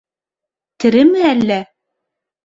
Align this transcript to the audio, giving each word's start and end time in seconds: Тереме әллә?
Тереме 0.83 1.21
әллә? 1.33 1.59